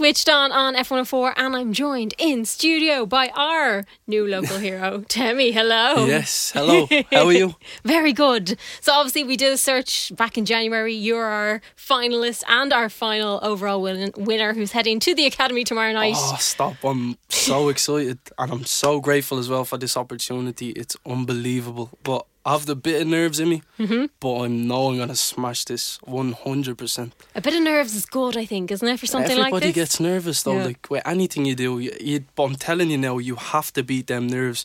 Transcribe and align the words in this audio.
switched 0.00 0.30
on 0.30 0.50
on 0.50 0.74
FM104, 0.76 1.34
and 1.36 1.54
I'm 1.54 1.74
joined 1.74 2.14
in 2.16 2.46
studio 2.46 3.04
by 3.04 3.28
our 3.34 3.84
new 4.06 4.26
local 4.26 4.56
hero, 4.66 5.04
Temi. 5.08 5.52
Hello. 5.52 6.06
Yes, 6.06 6.52
hello. 6.54 6.86
How 7.12 7.26
are 7.26 7.32
you? 7.32 7.54
Very 7.84 8.14
good. 8.14 8.56
So, 8.80 8.94
obviously, 8.94 9.24
we 9.24 9.36
did 9.36 9.52
a 9.52 9.58
search 9.58 10.10
back 10.16 10.38
in 10.38 10.46
January. 10.46 10.94
You're 10.94 11.26
our 11.26 11.60
finalist 11.76 12.44
and 12.48 12.72
our 12.72 12.88
final 12.88 13.40
overall 13.42 13.82
win- 13.82 14.14
winner 14.16 14.54
who's 14.54 14.72
heading 14.72 15.00
to 15.00 15.14
the 15.14 15.26
Academy 15.26 15.64
tomorrow 15.64 15.92
night. 15.92 16.14
Oh, 16.16 16.36
stop. 16.40 16.82
I'm 16.82 17.18
so 17.28 17.68
excited 17.74 18.20
and 18.38 18.50
I'm 18.50 18.64
so 18.64 19.00
grateful 19.00 19.36
as 19.36 19.50
well 19.50 19.66
for 19.66 19.76
this 19.76 19.98
opportunity. 19.98 20.70
It's 20.70 20.96
unbelievable. 21.04 21.90
But 22.04 22.24
I 22.44 22.52
have 22.52 22.64
the 22.66 22.74
bit 22.76 23.02
of 23.02 23.08
nerves 23.08 23.38
in 23.38 23.50
me, 23.50 23.62
mm-hmm. 23.78 24.06
but 24.18 24.40
I 24.40 24.46
know 24.48 24.88
I'm 24.88 24.96
going 24.96 25.08
to 25.08 25.16
smash 25.16 25.64
this 25.66 25.98
100%. 26.06 27.12
A 27.34 27.40
bit 27.40 27.54
of 27.54 27.62
nerves 27.62 27.94
is 27.94 28.06
good, 28.06 28.36
I 28.36 28.46
think, 28.46 28.70
isn't 28.70 28.88
it, 28.88 28.98
for 28.98 29.06
something 29.06 29.32
Everybody 29.32 29.52
like 29.52 29.60
this? 29.62 29.68
Everybody 29.68 29.80
gets 29.80 30.00
nervous 30.00 30.42
though. 30.42 30.56
Yeah. 30.56 30.64
Like 30.64 30.86
with 30.90 31.06
anything 31.06 31.44
you 31.44 31.54
do, 31.54 31.78
you, 31.78 31.92
you, 32.00 32.24
but 32.34 32.44
I'm 32.44 32.54
telling 32.56 32.90
you 32.90 32.96
now, 32.98 33.18
you 33.18 33.34
have 33.36 33.72
to 33.74 33.82
beat 33.82 34.06
them 34.06 34.26
nerves. 34.26 34.64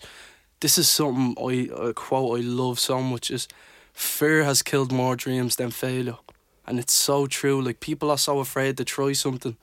This 0.61 0.77
is 0.77 0.87
something 0.87 1.35
I 1.37 1.69
a 1.89 1.93
quote 1.93 2.39
I 2.39 2.41
love 2.43 2.79
so 2.79 3.01
much 3.01 3.29
is 3.29 3.47
fear 3.93 4.43
has 4.45 4.61
killed 4.61 4.91
more 4.91 5.15
dreams 5.17 5.57
than 5.57 5.71
failure. 5.71 6.17
And 6.65 6.79
it's 6.79 6.93
so 6.93 7.27
true. 7.27 7.61
Like 7.61 7.79
people 7.81 8.09
are 8.09 8.17
so 8.17 8.39
afraid 8.39 8.77
to 8.77 8.85
try 8.85 9.11
something 9.13 9.57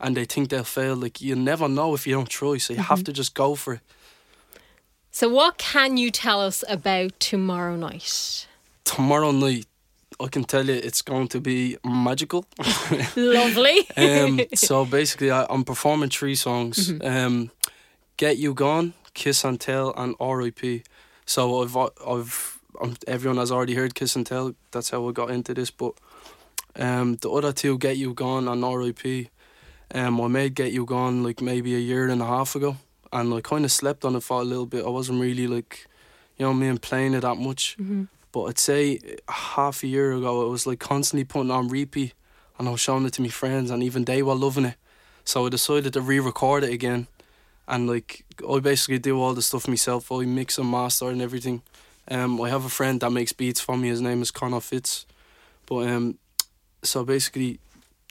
and 0.00 0.16
they 0.16 0.24
think 0.24 0.48
they'll 0.48 0.64
fail. 0.64 0.96
Like 0.96 1.20
you 1.20 1.36
never 1.36 1.68
know 1.68 1.94
if 1.94 2.06
you 2.06 2.14
don't 2.14 2.28
try, 2.30 2.56
so 2.58 2.72
you 2.72 2.78
Mm-hmm. 2.80 2.88
have 2.88 3.04
to 3.04 3.12
just 3.12 3.34
go 3.34 3.54
for 3.54 3.74
it. 3.74 3.80
So, 5.18 5.28
what 5.28 5.58
can 5.58 5.96
you 5.96 6.12
tell 6.12 6.40
us 6.40 6.62
about 6.68 7.18
tomorrow 7.18 7.74
night? 7.74 8.46
Tomorrow 8.84 9.32
night 9.32 9.66
I 10.20 10.28
can 10.28 10.44
tell 10.44 10.64
you 10.64 10.74
it's 10.74 11.02
going 11.02 11.26
to 11.28 11.40
be 11.40 11.76
magical. 11.84 12.44
Lovely. 13.16 13.84
um, 13.96 14.40
so 14.54 14.84
basically, 14.84 15.32
I, 15.32 15.44
I'm 15.50 15.64
performing 15.64 16.10
three 16.10 16.36
songs: 16.36 16.92
Mm-hmm. 16.92 17.04
um, 17.04 17.50
"Get 18.16 18.36
You 18.38 18.54
Gone," 18.54 18.94
"Kiss 19.12 19.42
and 19.42 19.60
Tell," 19.60 19.92
and 19.96 20.14
"R.I.P." 20.20 20.84
So 21.26 21.62
I've, 21.64 21.76
I've, 21.76 22.60
um, 22.80 22.96
everyone 23.08 23.38
has 23.38 23.50
already 23.50 23.74
heard 23.74 23.96
"Kiss 23.96 24.14
and 24.14 24.24
Tell." 24.24 24.54
That's 24.70 24.90
how 24.90 25.08
I 25.08 25.10
got 25.10 25.32
into 25.32 25.52
this. 25.52 25.72
But 25.72 25.94
um, 26.76 27.16
the 27.16 27.28
other 27.28 27.52
two, 27.52 27.76
"Get 27.76 27.96
You 27.96 28.14
Gone" 28.14 28.46
and 28.46 28.64
"R.I.P." 28.64 29.30
Um, 29.92 30.20
I 30.20 30.28
made 30.28 30.54
"Get 30.54 30.70
You 30.70 30.84
Gone" 30.84 31.24
like 31.24 31.40
maybe 31.42 31.74
a 31.74 31.80
year 31.80 32.06
and 32.08 32.22
a 32.22 32.26
half 32.26 32.54
ago, 32.54 32.76
and 33.12 33.32
I 33.34 33.40
kind 33.40 33.64
of 33.64 33.72
slept 33.72 34.04
on 34.04 34.16
it 34.16 34.22
for 34.22 34.40
a 34.40 34.44
little 34.44 34.66
bit. 34.66 34.84
I 34.84 34.88
wasn't 34.88 35.20
really 35.20 35.46
like, 35.46 35.86
you 36.36 36.46
know, 36.46 36.54
me 36.54 36.68
and 36.68 36.80
playing 36.80 37.14
it 37.14 37.20
that 37.20 37.36
much. 37.36 37.76
But 38.30 38.44
I'd 38.44 38.58
say 38.58 39.00
half 39.28 39.82
a 39.82 39.86
year 39.86 40.12
ago, 40.12 40.46
it 40.46 40.50
was 40.50 40.66
like 40.66 40.78
constantly 40.78 41.24
putting 41.24 41.50
on 41.50 41.68
repeat, 41.68 42.12
and 42.58 42.68
I 42.68 42.70
was 42.70 42.80
showing 42.80 43.06
it 43.06 43.14
to 43.14 43.22
my 43.22 43.28
friends, 43.28 43.70
and 43.70 43.82
even 43.82 44.04
they 44.04 44.22
were 44.22 44.34
loving 44.34 44.66
it. 44.66 44.76
So 45.24 45.46
I 45.46 45.48
decided 45.48 45.92
to 45.94 46.00
re-record 46.00 46.64
it 46.64 46.72
again, 46.72 47.06
and 47.66 47.88
like 47.88 48.24
I 48.48 48.60
basically 48.60 48.98
do 48.98 49.20
all 49.20 49.34
the 49.34 49.42
stuff 49.42 49.66
myself. 49.66 50.12
I 50.12 50.24
mix 50.24 50.58
and 50.58 50.70
master 50.70 51.08
and 51.08 51.22
everything. 51.22 51.62
Um, 52.10 52.40
I 52.40 52.48
have 52.48 52.64
a 52.64 52.70
friend 52.70 53.00
that 53.00 53.10
makes 53.10 53.32
beats 53.32 53.60
for 53.60 53.76
me. 53.76 53.88
His 53.88 54.00
name 54.00 54.22
is 54.22 54.30
Connor 54.30 54.60
Fitz, 54.60 55.06
but 55.66 55.88
um, 55.88 56.18
so 56.82 57.04
basically, 57.04 57.60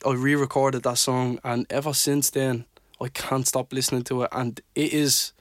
I 0.04 0.12
re-recorded 0.12 0.82
that 0.82 0.98
song, 0.98 1.38
and 1.42 1.66
ever 1.70 1.92
since 1.94 2.30
then, 2.30 2.64
I 3.00 3.08
can't 3.08 3.46
stop 3.46 3.72
listening 3.72 4.02
to 4.04 4.22
it, 4.22 4.28
and 4.32 4.60
it 4.74 4.92
is 4.92 5.32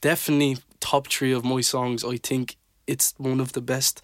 definitely 0.00 0.58
top 0.80 1.08
three 1.08 1.32
of 1.32 1.44
my 1.44 1.60
songs. 1.60 2.04
I 2.04 2.16
think 2.16 2.56
it's 2.86 3.14
one 3.16 3.40
of 3.40 3.52
the 3.52 3.60
best. 3.60 4.02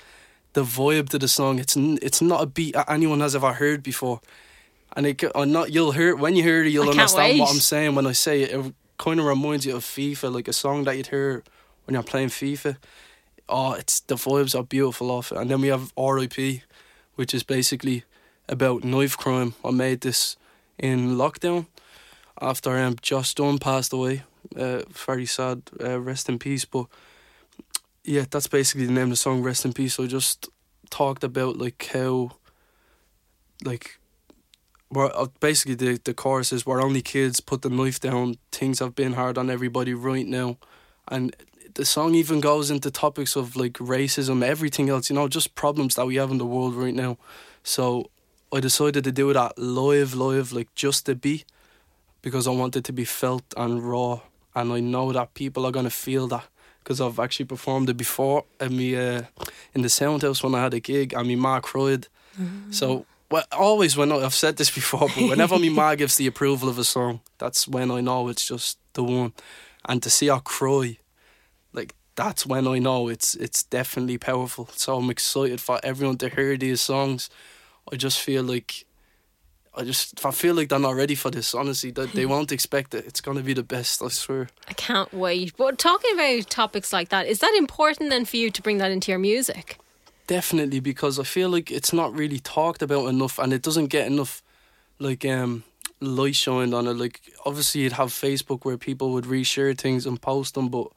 The 0.54 0.62
vibe 0.64 1.10
to 1.10 1.18
the 1.18 1.28
song, 1.28 1.58
it's 1.58 1.76
it's 1.76 2.22
not 2.22 2.42
a 2.42 2.46
beat 2.46 2.74
that 2.74 2.90
anyone 2.90 3.20
has 3.20 3.36
ever 3.36 3.52
heard 3.52 3.82
before, 3.82 4.20
and 4.96 5.06
it 5.06 5.22
or 5.34 5.44
not 5.46 5.70
you'll 5.72 5.92
hear 5.92 6.16
when 6.16 6.34
you 6.34 6.42
hear 6.42 6.64
it, 6.64 6.72
you'll 6.72 6.88
I 6.88 6.92
understand 6.92 7.38
what. 7.38 7.50
I'm 7.50 7.60
saying 7.60 7.94
when 7.94 8.06
I 8.06 8.12
say 8.12 8.42
it. 8.42 8.50
It 8.52 8.74
kind 8.96 9.20
of 9.20 9.26
reminds 9.26 9.66
you 9.66 9.76
of 9.76 9.84
FIFA, 9.84 10.32
like 10.32 10.48
a 10.48 10.52
song 10.52 10.84
that 10.84 10.96
you'd 10.96 11.08
hear 11.08 11.44
when 11.84 11.94
you're 11.94 12.02
playing 12.02 12.28
FIFA. 12.28 12.78
Oh, 13.48 13.72
it's 13.72 14.00
the 14.00 14.16
vibes 14.16 14.58
are 14.58 14.64
beautiful 14.64 15.10
off 15.10 15.30
it, 15.30 15.38
and 15.38 15.50
then 15.50 15.60
we 15.60 15.68
have 15.68 15.92
R.I.P., 15.96 16.62
which 17.14 17.34
is 17.34 17.42
basically 17.42 18.04
about 18.48 18.84
knife 18.84 19.16
crime. 19.16 19.54
I 19.64 19.70
made 19.70 20.00
this 20.00 20.36
in 20.78 21.16
lockdown 21.16 21.66
after 22.40 22.76
um, 22.76 22.96
Josh 23.02 23.34
Dunne 23.34 23.58
passed 23.58 23.92
away. 23.92 24.22
Uh, 24.56 24.82
very 24.90 25.26
sad. 25.26 25.62
Uh, 25.82 26.00
rest 26.00 26.28
in 26.28 26.38
peace. 26.38 26.64
But 26.64 26.86
yeah, 28.04 28.24
that's 28.30 28.46
basically 28.46 28.86
the 28.86 28.92
name 28.92 29.04
of 29.04 29.10
the 29.10 29.16
song. 29.16 29.42
Rest 29.42 29.64
in 29.64 29.72
peace. 29.72 29.94
So 29.94 30.04
I 30.04 30.06
just 30.06 30.48
talked 30.90 31.24
about 31.24 31.58
like 31.58 31.90
how, 31.92 32.32
like, 33.64 33.98
uh, 34.96 35.26
basically 35.40 35.74
the 35.74 36.00
the 36.02 36.14
chorus 36.14 36.52
is 36.52 36.64
we're 36.64 36.82
only 36.82 37.02
kids. 37.02 37.40
Put 37.40 37.62
the 37.62 37.70
knife 37.70 38.00
down. 38.00 38.36
Things 38.52 38.78
have 38.78 38.94
been 38.94 39.12
hard 39.12 39.36
on 39.36 39.50
everybody 39.50 39.92
right 39.92 40.26
now, 40.26 40.56
and 41.08 41.34
the 41.74 41.84
song 41.84 42.14
even 42.14 42.40
goes 42.40 42.70
into 42.70 42.90
topics 42.90 43.36
of 43.36 43.54
like 43.54 43.74
racism, 43.74 44.42
everything 44.42 44.88
else. 44.88 45.10
You 45.10 45.16
know, 45.16 45.28
just 45.28 45.54
problems 45.54 45.94
that 45.94 46.06
we 46.06 46.16
have 46.16 46.30
in 46.30 46.38
the 46.38 46.46
world 46.46 46.74
right 46.74 46.94
now. 46.94 47.18
So 47.62 48.10
I 48.52 48.60
decided 48.60 49.04
to 49.04 49.12
do 49.12 49.32
that 49.32 49.58
live, 49.58 50.14
live, 50.14 50.52
like 50.52 50.74
just 50.74 51.06
to 51.06 51.14
be, 51.14 51.44
because 52.22 52.46
I 52.46 52.50
want 52.50 52.76
it 52.76 52.84
to 52.84 52.92
be 52.92 53.04
felt 53.04 53.44
and 53.56 53.82
raw, 53.82 54.20
and 54.54 54.72
I 54.72 54.80
know 54.80 55.12
that 55.12 55.34
people 55.34 55.64
are 55.66 55.72
gonna 55.72 55.90
feel 55.90 56.26
that 56.28 56.44
because 56.82 57.00
I've 57.00 57.18
actually 57.18 57.46
performed 57.46 57.90
it 57.90 57.96
before 57.96 58.44
in 58.60 58.76
me 58.76 58.96
uh, 58.96 59.22
in 59.74 59.82
the 59.82 59.88
sound 59.88 60.22
house 60.22 60.42
when 60.42 60.54
I 60.54 60.62
had 60.62 60.74
a 60.74 60.80
gig, 60.80 61.12
and 61.12 61.28
me 61.28 61.36
ma 61.36 61.60
cried. 61.60 62.08
So 62.70 63.04
well, 63.30 63.44
always 63.52 63.96
when 63.96 64.10
I, 64.12 64.16
I've 64.24 64.34
said 64.34 64.56
this 64.56 64.70
before, 64.70 65.08
but 65.14 65.28
whenever 65.28 65.58
me 65.58 65.68
ma 65.68 65.94
gives 65.94 66.16
the 66.16 66.26
approval 66.26 66.68
of 66.68 66.78
a 66.78 66.84
song, 66.84 67.20
that's 67.38 67.68
when 67.68 67.90
I 67.90 68.00
know 68.00 68.28
it's 68.28 68.46
just 68.46 68.78
the 68.94 69.02
one, 69.02 69.32
and 69.84 70.02
to 70.02 70.10
see 70.10 70.28
her 70.28 70.40
cry, 70.40 70.98
like 71.72 71.94
that's 72.14 72.46
when 72.46 72.66
I 72.66 72.78
know 72.78 73.08
it's 73.08 73.34
it's 73.34 73.62
definitely 73.62 74.18
powerful. 74.18 74.68
So 74.72 74.96
I'm 74.96 75.10
excited 75.10 75.60
for 75.60 75.78
everyone 75.82 76.18
to 76.18 76.28
hear 76.28 76.56
these 76.56 76.80
songs. 76.80 77.30
I 77.92 77.96
just 77.96 78.20
feel 78.20 78.42
like 78.42 78.84
I 79.78 79.84
just 79.84 80.24
I 80.26 80.32
feel 80.32 80.54
like 80.54 80.68
they're 80.70 80.78
not 80.80 80.96
ready 80.96 81.14
for 81.14 81.30
this. 81.30 81.54
Honestly, 81.54 81.92
that 81.92 82.12
they 82.12 82.26
won't 82.32 82.50
expect 82.50 82.94
it. 82.94 83.06
It's 83.06 83.20
gonna 83.20 83.42
be 83.42 83.54
the 83.54 83.62
best. 83.62 84.02
I 84.02 84.08
swear. 84.08 84.48
I 84.66 84.72
can't 84.72 85.12
wait. 85.14 85.56
But 85.56 85.78
talking 85.78 86.14
about 86.14 86.50
topics 86.50 86.92
like 86.92 87.10
that, 87.10 87.26
is 87.28 87.38
that 87.38 87.54
important 87.56 88.10
then 88.10 88.24
for 88.24 88.36
you 88.36 88.50
to 88.50 88.60
bring 88.60 88.78
that 88.78 88.90
into 88.90 89.12
your 89.12 89.20
music? 89.20 89.78
Definitely 90.26 90.80
because 90.80 91.18
I 91.18 91.22
feel 91.22 91.48
like 91.48 91.70
it's 91.70 91.92
not 91.92 92.12
really 92.12 92.40
talked 92.40 92.82
about 92.82 93.06
enough, 93.06 93.38
and 93.38 93.52
it 93.52 93.62
doesn't 93.62 93.86
get 93.86 94.08
enough 94.08 94.42
like 94.98 95.24
um 95.24 95.62
light 96.00 96.34
shined 96.34 96.74
on 96.74 96.88
it. 96.88 96.94
Like 96.94 97.20
obviously 97.46 97.82
you'd 97.82 97.92
have 97.92 98.08
Facebook 98.08 98.64
where 98.64 98.76
people 98.76 99.12
would 99.12 99.24
reshare 99.26 99.78
things 99.78 100.06
and 100.06 100.20
post 100.20 100.54
them, 100.54 100.70
but 100.70 100.88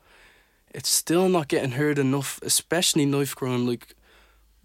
it's 0.73 0.89
still 0.89 1.29
not 1.29 1.49
getting 1.49 1.71
heard 1.71 1.99
enough, 1.99 2.39
especially 2.41 3.05
knife 3.05 3.35
crime. 3.35 3.67
Like 3.67 3.95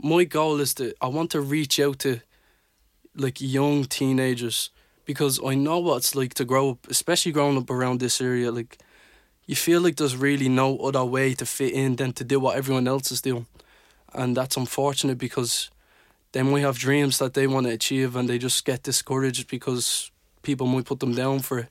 my 0.03 0.25
goal 0.25 0.59
is 0.61 0.73
to 0.75 0.95
I 1.03 1.09
want 1.09 1.31
to 1.33 1.41
reach 1.43 1.79
out 1.79 1.99
to 2.01 2.21
like 3.17 3.41
young 3.41 3.85
teenagers 3.85 4.71
because 5.05 5.41
I 5.45 5.55
know 5.55 5.79
what 5.79 5.99
it's 5.99 6.15
like 6.15 6.35
to 6.35 6.45
grow 6.45 6.71
up, 6.71 6.87
especially 6.89 7.33
growing 7.33 7.57
up 7.57 7.71
around 7.71 8.01
this 8.01 8.21
area. 8.21 8.51
Like 8.51 8.79
you 9.47 9.57
feel 9.57 9.81
like 9.81 9.97
there's 9.97 10.17
really 10.17 10.49
no 10.49 10.79
other 10.79 11.05
way 11.05 11.35
to 11.35 11.47
fit 11.47 11.73
in 11.73 11.97
than 11.97 12.13
to 12.15 12.25
do 12.25 12.41
what 12.41 12.57
everyone 12.57 12.89
else 12.89 13.11
is 13.13 13.23
doing, 13.23 13.47
and 14.13 14.37
that's 14.37 14.57
unfortunate 14.57 15.19
because 15.19 15.71
they 16.33 16.43
might 16.43 16.61
have 16.61 16.79
dreams 16.79 17.19
that 17.19 17.35
they 17.35 17.47
want 17.47 17.67
to 17.67 17.73
achieve 17.73 18.17
and 18.17 18.29
they 18.29 18.39
just 18.39 18.65
get 18.65 18.83
discouraged 18.83 19.49
because 19.49 20.11
people 20.43 20.67
might 20.67 20.85
put 20.85 21.01
them 21.01 21.15
down 21.15 21.39
for 21.39 21.61
it. 21.61 21.69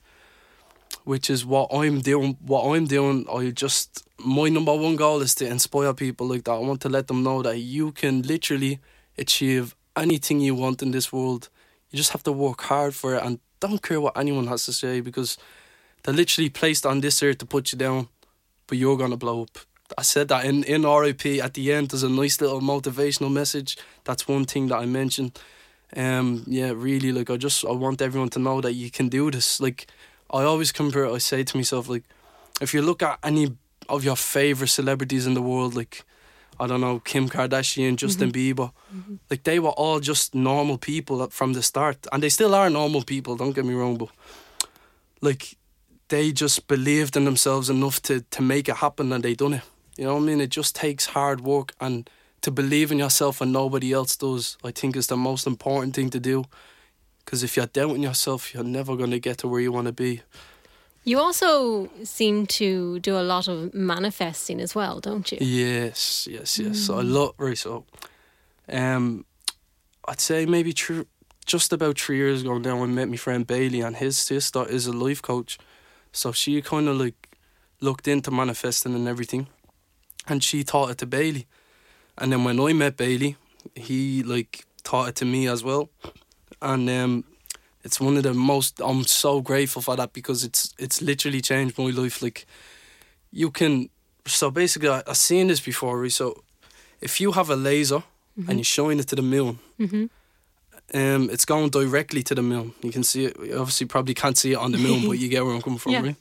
Which 1.03 1.29
is 1.29 1.45
what 1.45 1.69
I'm 1.71 2.01
doing. 2.01 2.37
What 2.41 2.73
I'm 2.73 2.85
doing, 2.85 3.25
I 3.31 3.51
just 3.51 4.07
my 4.17 4.49
number 4.49 4.73
one 4.73 4.95
goal 4.95 5.21
is 5.21 5.35
to 5.35 5.45
inspire 5.45 5.93
people 5.93 6.27
like 6.27 6.45
that. 6.45 6.53
I 6.53 6.59
want 6.59 6.81
to 6.81 6.89
let 6.89 7.07
them 7.07 7.21
know 7.21 7.41
that 7.43 7.59
you 7.59 7.91
can 7.91 8.21
literally 8.21 8.79
achieve 9.17 9.75
anything 9.97 10.39
you 10.39 10.55
want 10.55 10.81
in 10.81 10.91
this 10.91 11.11
world. 11.11 11.49
You 11.89 11.97
just 11.97 12.11
have 12.11 12.23
to 12.23 12.31
work 12.31 12.61
hard 12.61 12.95
for 12.95 13.15
it 13.15 13.23
and 13.23 13.39
don't 13.59 13.81
care 13.81 14.01
what 14.01 14.17
anyone 14.17 14.47
has 14.47 14.65
to 14.65 14.73
say 14.73 14.99
because 14.99 15.37
they're 16.03 16.13
literally 16.13 16.49
placed 16.49 16.85
on 16.85 17.01
this 17.01 17.21
earth 17.23 17.39
to 17.39 17.45
put 17.45 17.71
you 17.71 17.77
down, 17.77 18.09
but 18.67 18.77
you're 18.77 18.97
gonna 18.97 19.17
blow 19.17 19.43
up. 19.43 19.57
I 19.97 20.01
said 20.01 20.27
that 20.29 20.45
in, 20.45 20.63
in 20.63 20.83
RIP 20.83 21.25
at 21.43 21.53
the 21.53 21.71
end 21.71 21.89
there's 21.89 22.03
a 22.03 22.09
nice 22.09 22.41
little 22.41 22.61
motivational 22.61 23.31
message. 23.31 23.77
That's 24.03 24.27
one 24.27 24.45
thing 24.45 24.67
that 24.67 24.77
I 24.77 24.85
mentioned. 24.85 25.39
Um 25.95 26.43
yeah, 26.47 26.73
really 26.75 27.11
like 27.11 27.29
I 27.29 27.37
just 27.37 27.63
I 27.65 27.71
want 27.71 28.01
everyone 28.01 28.29
to 28.29 28.39
know 28.39 28.61
that 28.61 28.73
you 28.73 28.89
can 28.91 29.09
do 29.09 29.31
this. 29.31 29.59
Like 29.59 29.87
I 30.29 30.43
always 30.43 30.71
compare 30.71 31.07
I 31.07 31.19
say 31.19 31.43
to 31.43 31.57
myself 31.57 31.87
like 31.87 32.03
if 32.61 32.73
you 32.73 32.81
look 32.81 33.03
at 33.03 33.19
any 33.23 33.55
of 33.87 34.03
your 34.03 34.15
favourite 34.15 34.69
celebrities 34.69 35.27
in 35.27 35.33
the 35.33 35.41
world, 35.41 35.75
like 35.75 36.03
I 36.59 36.67
don't 36.67 36.81
know, 36.81 36.99
Kim 36.99 37.29
Kardashian, 37.29 37.95
Justin 37.95 38.31
mm-hmm. 38.31 38.61
Bieber, 38.61 38.71
mm-hmm. 38.93 39.15
like 39.29 39.43
they 39.43 39.59
were 39.59 39.71
all 39.71 39.99
just 39.99 40.33
normal 40.33 40.77
people 40.77 41.27
from 41.29 41.53
the 41.53 41.63
start. 41.63 42.07
And 42.11 42.21
they 42.23 42.29
still 42.29 42.55
are 42.55 42.69
normal 42.69 43.03
people, 43.03 43.35
don't 43.35 43.53
get 43.53 43.65
me 43.65 43.73
wrong, 43.73 43.97
but 43.97 44.09
like 45.21 45.57
they 46.09 46.31
just 46.31 46.67
believed 46.67 47.17
in 47.17 47.25
themselves 47.25 47.69
enough 47.69 48.01
to, 48.03 48.21
to 48.21 48.41
make 48.41 48.69
it 48.69 48.77
happen 48.77 49.11
and 49.11 49.23
they 49.23 49.33
done 49.33 49.53
it. 49.53 49.63
You 49.97 50.05
know 50.05 50.15
what 50.15 50.23
I 50.23 50.25
mean? 50.25 50.41
It 50.41 50.49
just 50.49 50.75
takes 50.75 51.07
hard 51.07 51.41
work 51.41 51.73
and 51.79 52.09
to 52.41 52.51
believe 52.51 52.91
in 52.91 52.99
yourself 52.99 53.41
and 53.41 53.51
nobody 53.51 53.91
else 53.91 54.15
does, 54.15 54.57
I 54.63 54.71
think 54.71 54.95
is 54.95 55.07
the 55.07 55.17
most 55.17 55.47
important 55.47 55.95
thing 55.95 56.09
to 56.11 56.19
do. 56.19 56.45
Because 57.23 57.43
if 57.43 57.57
you're 57.57 57.65
doubting 57.65 58.03
yourself, 58.03 58.53
you're 58.53 58.63
never 58.63 58.95
going 58.95 59.09
to 59.11 59.19
get 59.19 59.39
to 59.39 59.47
where 59.47 59.61
you 59.61 59.71
want 59.71 59.87
to 59.87 59.93
be. 59.93 60.21
You 61.07 61.19
also 61.19 61.87
seem 62.03 62.47
to 62.47 62.99
do 62.99 63.15
a 63.15 63.21
lot 63.21 63.47
of 63.47 63.73
manifesting 63.75 64.59
as 64.59 64.73
well, 64.73 64.99
don't 64.99 65.31
you? 65.31 65.37
Yes, 65.39 66.27
yes, 66.29 66.57
yes. 66.57 66.79
So 66.79 66.97
I 66.97 67.03
Mm. 67.03 67.13
love 67.13 67.33
right. 67.37 67.57
So, 67.57 67.85
um, 68.67 69.25
I'd 70.07 70.19
say 70.19 70.45
maybe 70.47 70.71
thr 70.71 71.03
just 71.45 71.71
about 71.71 71.99
three 71.99 72.17
years 72.17 72.41
ago 72.41 72.57
now, 72.57 72.81
I 72.83 72.87
met 72.87 73.07
my 73.07 73.17
friend 73.17 73.45
Bailey, 73.45 73.81
and 73.81 73.95
his 73.97 74.17
sister 74.17 74.65
is 74.67 74.87
a 74.87 74.91
life 74.91 75.21
coach. 75.21 75.59
So 76.11 76.31
she 76.31 76.59
kind 76.63 76.87
of 76.87 76.97
like 76.97 77.29
looked 77.81 78.07
into 78.07 78.31
manifesting 78.31 78.95
and 78.95 79.07
everything, 79.07 79.47
and 80.27 80.43
she 80.43 80.63
taught 80.63 80.89
it 80.89 80.97
to 80.97 81.05
Bailey. 81.05 81.45
And 82.17 82.31
then 82.31 82.43
when 82.43 82.59
I 82.59 82.73
met 82.73 82.97
Bailey, 82.97 83.35
he 83.75 84.23
like 84.23 84.65
taught 84.83 85.09
it 85.09 85.15
to 85.17 85.25
me 85.25 85.47
as 85.47 85.63
well, 85.63 85.89
and 86.61 86.89
um, 86.89 87.23
it's 87.85 87.99
one 88.01 88.17
of 88.17 88.23
the 88.23 88.33
most. 88.33 88.81
I'm 88.81 89.03
so 89.05 89.41
grateful 89.41 89.81
for 89.81 89.95
that 89.95 90.11
because 90.13 90.43
it's 90.47 90.73
it's 90.77 91.01
literally 91.01 91.41
changed 91.41 91.77
my 91.77 91.91
life. 92.01 92.21
Like, 92.21 92.45
you 93.31 93.51
can. 93.51 93.89
So 94.27 94.51
basically, 94.51 94.89
I, 94.89 95.01
I've 95.07 95.17
seen 95.17 95.47
this 95.47 95.61
before. 95.61 96.09
So, 96.09 96.43
if 96.99 97.19
you 97.21 97.31
have 97.33 97.49
a 97.51 97.55
laser 97.55 98.03
and 98.47 98.57
you 98.57 98.63
shine 98.63 98.99
it 98.99 99.07
to 99.07 99.15
the 99.15 99.21
moon, 99.21 99.59
Mm-hmm. 99.79 100.05
um, 100.93 101.29
it's 101.29 101.45
going 101.45 101.69
directly 101.69 102.23
to 102.23 102.35
the 102.35 102.41
moon. 102.41 102.73
You 102.81 102.91
can 102.91 103.03
see 103.03 103.25
it. 103.25 103.37
You 103.39 103.59
obviously, 103.59 103.87
probably 103.87 104.13
can't 104.13 104.37
see 104.37 104.51
it 104.53 104.57
on 104.57 104.71
the 104.71 104.77
moon, 104.77 105.07
but 105.07 105.17
you 105.19 105.29
get 105.33 105.43
where 105.45 105.55
I'm 105.55 105.61
coming 105.61 105.79
from, 105.79 105.91
Yeah. 105.93 106.01
right? 106.03 106.15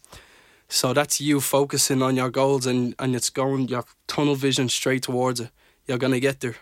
So 0.69 0.93
that's 0.93 1.20
you 1.20 1.40
focusing 1.40 2.02
on 2.02 2.17
your 2.17 2.31
goals, 2.31 2.67
and 2.67 2.94
and 2.99 3.14
it's 3.17 3.31
going 3.31 3.69
your 3.69 3.84
tunnel 4.06 4.34
vision 4.37 4.69
straight 4.69 5.02
towards 5.02 5.40
it. 5.40 5.50
You're 5.87 5.99
gonna 5.99 6.20
get 6.20 6.40
there. 6.40 6.56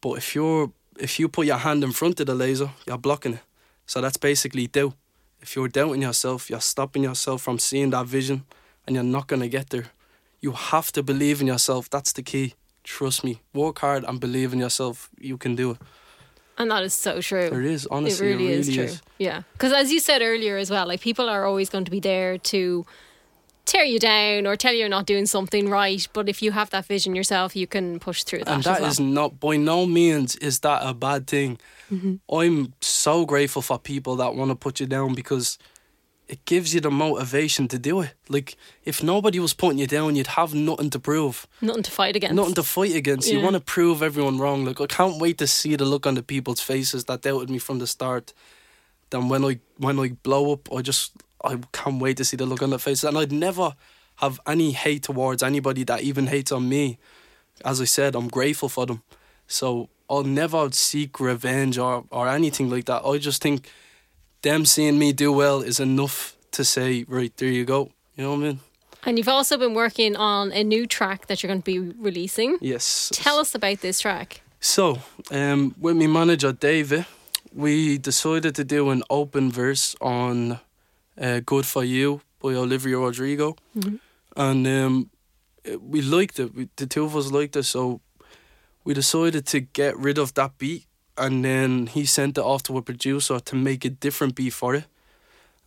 But 0.00 0.18
if 0.18 0.34
you're 0.34 0.70
if 0.98 1.18
you 1.18 1.28
put 1.28 1.46
your 1.46 1.58
hand 1.58 1.82
in 1.84 1.92
front 1.92 2.20
of 2.20 2.26
the 2.26 2.34
laser, 2.34 2.70
you're 2.86 2.98
blocking 3.00 3.34
it. 3.34 3.40
So 3.86 4.00
that's 4.00 4.16
basically 4.16 4.66
doubt. 4.66 4.94
If 5.40 5.56
you're 5.56 5.68
doubting 5.68 6.02
yourself, 6.02 6.48
you're 6.48 6.60
stopping 6.60 7.02
yourself 7.02 7.42
from 7.42 7.58
seeing 7.58 7.90
that 7.90 8.06
vision, 8.06 8.44
and 8.86 8.94
you're 8.94 9.04
not 9.04 9.26
gonna 9.26 9.48
get 9.48 9.70
there. 9.70 9.86
You 10.40 10.52
have 10.52 10.92
to 10.92 11.02
believe 11.02 11.40
in 11.40 11.46
yourself. 11.46 11.90
That's 11.90 12.12
the 12.12 12.22
key. 12.22 12.54
Trust 12.82 13.24
me. 13.24 13.40
Work 13.52 13.78
hard 13.78 14.04
and 14.04 14.20
believe 14.20 14.52
in 14.52 14.58
yourself. 14.58 15.10
You 15.18 15.38
can 15.38 15.54
do 15.54 15.72
it. 15.72 15.78
And 16.56 16.70
that 16.70 16.82
is 16.84 16.94
so 16.94 17.20
true. 17.20 17.40
It 17.40 17.64
is 17.64 17.86
honestly. 17.90 18.26
it 18.26 18.30
really, 18.30 18.48
is 18.48 18.72
true. 18.72 18.84
is. 18.84 19.02
Yeah, 19.18 19.42
because 19.54 19.72
as 19.72 19.90
you 19.90 20.00
said 20.00 20.22
earlier 20.22 20.56
as 20.56 20.70
well, 20.70 20.86
like 20.86 21.00
people 21.00 21.28
are 21.28 21.44
always 21.44 21.68
going 21.68 21.84
to 21.84 21.90
be 21.90 22.00
there 22.00 22.38
to 22.38 22.86
tear 23.64 23.84
you 23.84 23.98
down 23.98 24.46
or 24.46 24.56
tell 24.56 24.72
you 24.72 24.80
you're 24.80 24.88
not 24.88 25.06
doing 25.06 25.26
something 25.26 25.68
right. 25.68 26.06
But 26.12 26.28
if 26.28 26.42
you 26.42 26.52
have 26.52 26.70
that 26.70 26.86
vision 26.86 27.14
yourself, 27.14 27.56
you 27.56 27.66
can 27.66 27.98
push 27.98 28.22
through 28.22 28.40
that. 28.40 28.48
and 28.48 28.62
that 28.64 28.80
well. 28.80 28.90
is 28.90 29.00
not 29.00 29.40
by 29.40 29.56
no 29.56 29.86
means 29.86 30.36
is 30.36 30.60
that 30.60 30.82
a 30.84 30.94
bad 30.94 31.26
thing. 31.26 31.58
Mm-hmm. 31.92 32.16
I'm 32.34 32.74
so 32.80 33.24
grateful 33.24 33.62
for 33.62 33.78
people 33.78 34.16
that 34.16 34.34
want 34.34 34.50
to 34.50 34.54
put 34.56 34.80
you 34.80 34.86
down 34.86 35.14
because 35.14 35.58
it 36.26 36.44
gives 36.46 36.74
you 36.74 36.80
the 36.80 36.90
motivation 36.90 37.68
to 37.68 37.78
do 37.78 38.00
it. 38.00 38.14
Like 38.28 38.56
if 38.84 39.02
nobody 39.02 39.38
was 39.38 39.54
putting 39.54 39.78
you 39.78 39.86
down, 39.86 40.16
you'd 40.16 40.28
have 40.28 40.54
nothing 40.54 40.90
to 40.90 40.98
prove, 40.98 41.46
nothing 41.60 41.82
to 41.82 41.90
fight 41.90 42.16
against. 42.16 42.34
nothing 42.34 42.54
to 42.54 42.62
fight 42.62 42.94
against. 42.94 43.30
You 43.30 43.40
want 43.40 43.54
to 43.54 43.60
prove 43.60 44.02
everyone 44.02 44.38
wrong. 44.38 44.64
Like 44.64 44.80
I 44.80 44.86
can't 44.86 45.20
wait 45.20 45.38
to 45.38 45.46
see 45.46 45.76
the 45.76 45.84
look 45.84 46.06
on 46.06 46.14
the 46.14 46.22
people's 46.22 46.60
faces 46.60 47.04
that 47.04 47.22
doubted 47.22 47.50
me 47.50 47.58
from 47.58 47.78
the 47.78 47.86
start. 47.86 48.32
Then 49.10 49.28
when 49.28 49.44
I 49.44 49.60
when 49.76 49.98
I 49.98 50.08
blow 50.22 50.52
up, 50.52 50.72
I 50.72 50.80
just 50.80 51.12
I 51.44 51.58
can't 51.72 52.00
wait 52.00 52.16
to 52.18 52.24
see 52.24 52.36
the 52.36 52.46
look 52.46 52.62
on 52.62 52.70
their 52.70 52.78
faces, 52.78 53.04
and 53.04 53.18
I'd 53.18 53.32
never 53.32 53.74
have 54.16 54.40
any 54.46 54.72
hate 54.72 55.02
towards 55.04 55.42
anybody 55.42 55.84
that 55.84 56.02
even 56.02 56.28
hates 56.28 56.52
on 56.52 56.68
me. 56.68 56.98
As 57.64 57.80
I 57.80 57.84
said, 57.84 58.14
I'm 58.14 58.28
grateful 58.28 58.68
for 58.68 58.86
them. 58.86 59.02
So 59.46 59.88
I'll 60.08 60.24
never 60.24 60.70
seek 60.72 61.20
revenge 61.20 61.78
or, 61.78 62.04
or 62.10 62.28
anything 62.28 62.70
like 62.70 62.86
that. 62.86 63.04
I 63.04 63.18
just 63.18 63.42
think 63.42 63.70
them 64.42 64.64
seeing 64.64 64.98
me 64.98 65.12
do 65.12 65.32
well 65.32 65.60
is 65.62 65.80
enough 65.80 66.36
to 66.52 66.64
say, 66.64 67.04
right, 67.08 67.36
there 67.36 67.48
you 67.48 67.64
go. 67.64 67.90
You 68.16 68.24
know 68.24 68.30
what 68.30 68.36
I 68.36 68.40
mean? 68.40 68.60
and 69.06 69.18
you've 69.18 69.28
also 69.28 69.56
been 69.56 69.74
working 69.74 70.16
on 70.16 70.52
a 70.52 70.64
new 70.64 70.86
track 70.86 71.26
that 71.26 71.42
you're 71.42 71.48
going 71.48 71.62
to 71.62 71.64
be 71.64 71.78
releasing. 71.78 72.58
Yes. 72.60 73.10
Tell 73.12 73.38
us 73.38 73.54
about 73.54 73.80
this 73.80 74.00
track. 74.00 74.42
So, 74.60 75.00
um, 75.30 75.74
with 75.78 75.96
my 75.96 76.06
manager 76.06 76.52
David, 76.52 77.06
we 77.52 77.98
decided 77.98 78.54
to 78.54 78.64
do 78.64 78.90
an 78.90 79.02
open 79.10 79.52
verse 79.52 79.94
on 80.00 80.60
uh, 81.20 81.40
"Good 81.44 81.66
for 81.66 81.84
You" 81.84 82.20
by 82.42 82.54
Olivia 82.54 82.98
Rodrigo, 82.98 83.56
Mhm. 83.76 83.98
and 84.36 84.66
um, 84.66 85.10
we 85.80 86.02
liked 86.02 86.38
it. 86.38 86.54
We, 86.54 86.68
the 86.76 86.86
two 86.86 87.04
of 87.04 87.14
us 87.16 87.30
liked 87.30 87.56
it, 87.56 87.64
so 87.64 88.00
we 88.84 88.94
decided 88.94 89.46
to 89.46 89.60
get 89.60 89.96
rid 89.96 90.18
of 90.18 90.32
that 90.34 90.58
beat, 90.58 90.84
and 91.16 91.44
then 91.44 91.86
he 91.86 92.04
sent 92.06 92.38
it 92.38 92.44
off 92.44 92.62
to 92.64 92.76
a 92.76 92.82
producer 92.82 93.40
to 93.40 93.56
make 93.56 93.84
a 93.84 93.90
different 93.90 94.34
beat 94.34 94.52
for 94.52 94.74
it, 94.74 94.84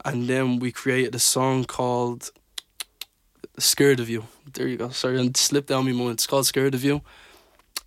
and 0.06 0.28
then 0.30 0.60
we 0.60 0.72
created 0.72 1.16
a 1.16 1.20
song 1.20 1.66
called 1.66 2.32
"Scared 3.60 4.00
of 4.00 4.10
You." 4.10 4.24
There 4.54 4.68
you 4.68 4.78
go. 4.78 4.90
Sorry, 4.90 5.20
it 5.26 5.38
slipped 5.38 5.68
down 5.70 5.86
my 5.86 5.92
mind. 5.94 6.12
It's 6.12 6.28
called 6.28 6.46
"Scared 6.46 6.76
of 6.76 6.84
You." 6.84 7.02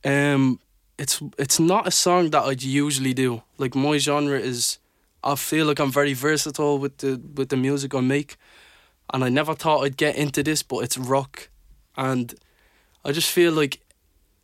Um, 0.05 0.59
it's 0.99 1.21
it's 1.39 1.59
not 1.61 1.87
a 1.87 1.91
song 1.91 2.31
that 2.31 2.43
I'd 2.45 2.63
usually 2.63 3.15
do. 3.15 3.43
Like 3.59 3.75
my 3.75 3.99
genre 3.99 4.39
is, 4.39 4.79
I 5.23 5.35
feel 5.35 5.67
like 5.67 5.79
I'm 5.79 5.93
very 5.93 6.15
versatile 6.15 6.79
with 6.79 6.99
the 6.99 7.21
with 7.35 7.49
the 7.51 7.57
music 7.57 7.95
I 7.95 8.01
make, 8.01 8.37
and 9.13 9.23
I 9.25 9.29
never 9.29 9.55
thought 9.55 9.85
I'd 9.85 9.97
get 9.97 10.17
into 10.17 10.43
this, 10.43 10.63
but 10.63 10.79
it's 10.79 10.97
rock, 10.97 11.49
and 11.97 12.35
I 13.05 13.13
just 13.13 13.31
feel 13.31 13.53
like 13.53 13.81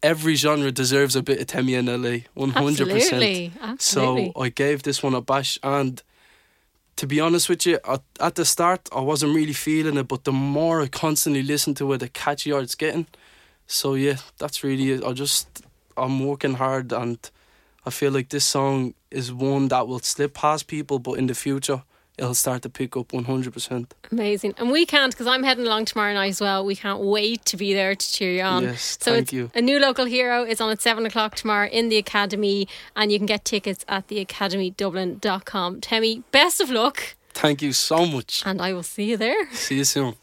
every 0.03 0.35
genre 0.35 0.71
deserves 0.71 1.17
a 1.17 1.23
bit 1.23 1.41
of 1.41 1.47
Temi 1.47 1.75
in 1.75 1.87
LA, 1.87 2.19
one 2.35 2.51
hundred 2.51 2.89
percent. 2.91 3.21
So 3.81 4.17
I 4.39 4.49
gave 4.51 4.83
this 4.83 5.03
one 5.03 5.15
a 5.15 5.21
bash, 5.21 5.59
and 5.63 6.03
to 6.97 7.07
be 7.07 7.21
honest 7.21 7.49
with 7.49 7.67
you, 7.67 7.79
at, 7.87 8.03
at 8.21 8.35
the 8.37 8.45
start 8.45 8.89
I 8.95 9.01
wasn't 9.01 9.35
really 9.35 9.53
feeling 9.53 9.97
it, 9.99 10.09
but 10.09 10.25
the 10.25 10.33
more 10.33 10.83
I 10.83 10.89
constantly 10.89 11.43
listen 11.43 11.75
to 11.75 11.93
it, 11.93 11.99
the 11.99 12.09
catchier 12.09 12.63
it's 12.63 12.75
getting. 12.75 13.07
So 13.67 13.95
yeah, 13.95 14.17
that's 14.39 14.63
really 14.63 14.93
it. 14.93 15.05
I 15.05 15.13
just 15.13 15.63
I'm 15.97 16.25
working 16.27 16.55
hard, 16.55 16.93
and 16.93 17.19
I 17.87 17.91
feel 17.91 18.11
like 18.13 18.29
this 18.31 18.45
song 18.45 18.95
is 19.11 19.33
one 19.33 19.69
that 19.69 19.87
will 19.87 20.01
slip 20.01 20.35
past 20.35 20.67
people, 20.67 20.99
but 20.99 21.13
in 21.13 21.27
the 21.29 21.35
future 21.35 21.83
it'll 22.19 22.35
start 22.35 22.63
to 22.63 22.71
pick 22.71 22.97
up 22.97 23.13
one 23.13 23.25
hundred 23.25 23.53
percent. 23.53 23.95
Amazing. 24.11 24.55
And 24.59 24.71
we 24.71 24.87
can't 24.87 25.13
because 25.13 25.27
I'm 25.27 25.43
heading 25.43 25.67
along 25.67 25.85
tomorrow 25.85 26.15
night 26.15 26.31
as 26.31 26.41
well. 26.41 26.65
We 26.65 26.75
can't 26.75 27.01
wait 27.01 27.45
to 27.45 27.57
be 27.59 27.75
there 27.75 27.95
to 27.95 28.13
cheer 28.13 28.33
you 28.33 28.43
on. 28.43 28.63
Yes, 28.63 28.97
so 29.01 29.13
thank 29.13 29.33
you. 29.33 29.51
a 29.55 29.61
new 29.61 29.79
local 29.79 30.07
hero. 30.07 30.43
is 30.45 30.61
on 30.61 30.71
at 30.71 30.81
seven 30.81 31.05
o'clock 31.07 31.35
tomorrow 31.37 31.69
in 31.69 31.89
the 31.91 31.99
Academy, 31.99 32.67
and 32.97 33.13
you 33.13 33.19
can 33.19 33.27
get 33.27 33.45
tickets 33.45 33.85
at 33.87 34.09
theacademydublin.com. 34.09 35.81
Temi, 35.81 36.23
best 36.33 36.61
of 36.61 36.71
luck, 36.71 37.15
Thank 37.35 37.61
you 37.63 37.73
so 37.75 38.07
much. 38.07 38.43
and 38.47 38.63
I 38.63 38.73
will 38.73 38.83
see 38.83 39.05
you 39.05 39.17
there. 39.19 39.53
See 39.53 39.77
you 39.77 39.85
soon. 39.85 40.15